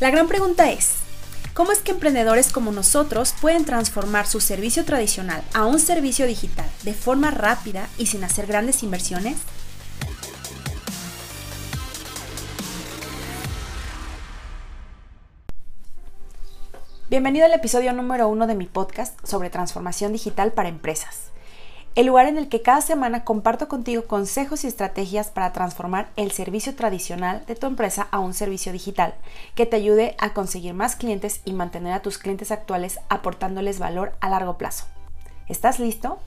[0.00, 0.92] La gran pregunta es,
[1.54, 6.70] ¿cómo es que emprendedores como nosotros pueden transformar su servicio tradicional a un servicio digital
[6.84, 9.38] de forma rápida y sin hacer grandes inversiones?
[17.10, 21.32] Bienvenido al episodio número uno de mi podcast sobre transformación digital para empresas
[21.98, 26.30] el lugar en el que cada semana comparto contigo consejos y estrategias para transformar el
[26.30, 29.16] servicio tradicional de tu empresa a un servicio digital
[29.56, 34.12] que te ayude a conseguir más clientes y mantener a tus clientes actuales aportándoles valor
[34.20, 34.84] a largo plazo.
[35.48, 36.20] ¿Estás listo?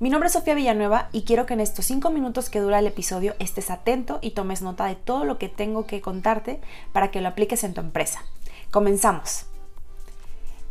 [0.00, 2.86] Mi nombre es Sofía Villanueva y quiero que en estos 5 minutos que dura el
[2.86, 6.58] episodio estés atento y tomes nota de todo lo que tengo que contarte
[6.94, 8.22] para que lo apliques en tu empresa.
[8.70, 9.44] Comenzamos.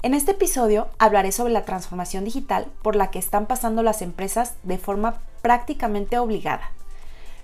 [0.06, 4.54] En este episodio hablaré sobre la transformación digital por la que están pasando las empresas
[4.62, 6.70] de forma prácticamente obligada.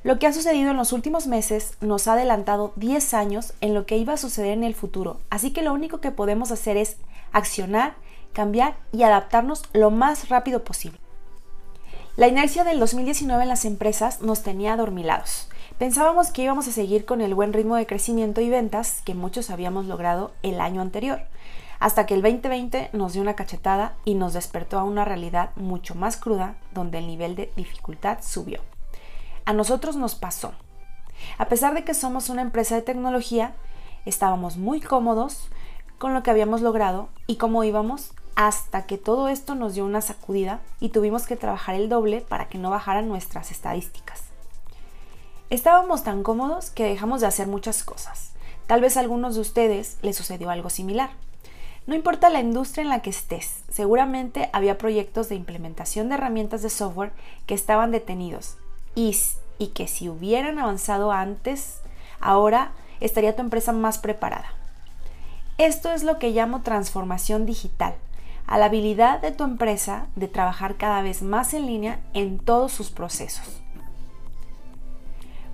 [0.03, 3.87] Lo que ha sucedido en los últimos meses nos ha adelantado 10 años en lo
[3.87, 6.97] que iba a suceder en el futuro, así que lo único que podemos hacer es
[7.31, 7.95] accionar,
[8.31, 10.99] cambiar y adaptarnos lo más rápido posible.
[12.15, 15.49] La inercia del 2019 en las empresas nos tenía adormilados.
[15.79, 19.49] Pensábamos que íbamos a seguir con el buen ritmo de crecimiento y ventas que muchos
[19.49, 21.21] habíamos logrado el año anterior
[21.81, 25.95] hasta que el 2020 nos dio una cachetada y nos despertó a una realidad mucho
[25.95, 28.61] más cruda donde el nivel de dificultad subió.
[29.45, 30.53] A nosotros nos pasó.
[31.39, 33.55] A pesar de que somos una empresa de tecnología,
[34.05, 35.49] estábamos muy cómodos
[35.97, 40.01] con lo que habíamos logrado y cómo íbamos hasta que todo esto nos dio una
[40.01, 44.25] sacudida y tuvimos que trabajar el doble para que no bajaran nuestras estadísticas.
[45.49, 48.33] Estábamos tan cómodos que dejamos de hacer muchas cosas.
[48.67, 51.09] Tal vez a algunos de ustedes les sucedió algo similar.
[51.87, 56.61] No importa la industria en la que estés, seguramente había proyectos de implementación de herramientas
[56.61, 57.11] de software
[57.47, 58.57] que estaban detenidos
[58.93, 59.17] y,
[59.57, 61.81] y que si hubieran avanzado antes,
[62.19, 64.53] ahora estaría tu empresa más preparada.
[65.57, 67.95] Esto es lo que llamo transformación digital,
[68.45, 72.71] a la habilidad de tu empresa de trabajar cada vez más en línea en todos
[72.71, 73.61] sus procesos.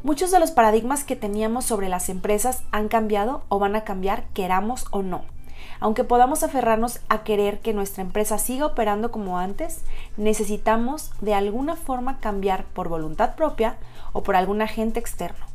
[0.03, 4.25] Muchos de los paradigmas que teníamos sobre las empresas han cambiado o van a cambiar,
[4.33, 5.36] queramos o no.
[5.79, 9.81] Aunque podamos aferrarnos a querer que nuestra empresa siga operando como antes,
[10.17, 13.77] necesitamos de alguna forma cambiar por voluntad propia
[14.13, 15.45] o por algún agente externo.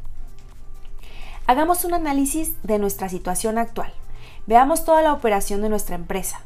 [1.46, 3.92] Hagamos un análisis de nuestra situación actual.
[4.46, 6.40] Veamos toda la operación de nuestra empresa.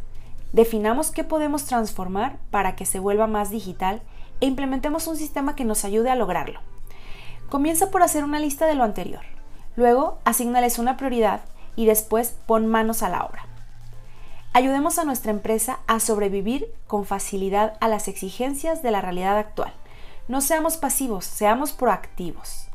[0.53, 4.01] Definamos qué podemos transformar para que se vuelva más digital
[4.41, 6.61] e implementemos un sistema que nos ayude a lograrlo.
[7.51, 9.23] Comienza por hacer una lista de lo anterior.
[9.77, 11.41] Luego, asignales una prioridad
[11.77, 13.47] y después pon manos a la obra.
[14.53, 19.75] Ayudemos a nuestra empresa a sobrevivir con facilidad a las exigencias de la realidad actual.
[20.29, 22.67] No seamos pasivos, seamos proactivos.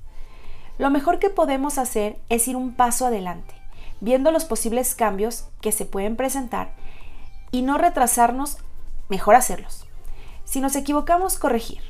[0.78, 3.56] Lo mejor que podemos hacer es ir un paso adelante,
[4.00, 6.72] viendo los posibles cambios que se pueden presentar
[7.52, 8.58] y no retrasarnos,
[9.10, 9.86] mejor hacerlos.
[10.46, 11.82] Si nos equivocamos, corregir,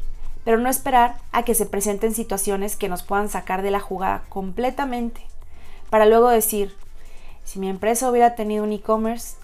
[0.43, 4.23] pero no esperar a que se presenten situaciones que nos puedan sacar de la jugada
[4.29, 5.22] completamente,
[5.89, 6.75] para luego decir,
[7.51, 9.35] si mi empresa hubiera tenido un e-commerce,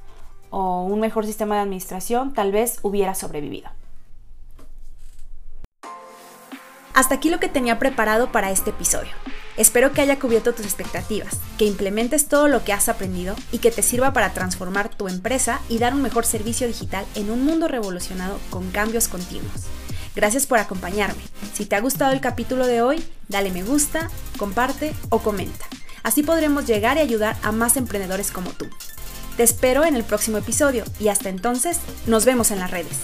[0.50, 3.69] o un mejor sistema de administración, tal vez hubiera sobrevivido.
[6.94, 9.12] Hasta aquí lo que tenía preparado para este episodio.
[9.57, 13.72] Espero que haya cubierto tus expectativas, que implementes todo lo que has aprendido y que
[13.72, 17.67] te sirva para transformar tu empresa y dar un mejor servicio digital en un mundo
[17.67, 19.66] revolucionado con cambios continuos.
[20.16, 21.22] Gracias por acompañarme.
[21.53, 25.66] Si te ha gustado el capítulo de hoy, dale me gusta, comparte o comenta.
[26.07, 28.66] Así podremos llegar y ayudar a más emprendedores como tú.
[29.35, 32.97] Te espero en el próximo episodio y hasta entonces nos vemos en las redes.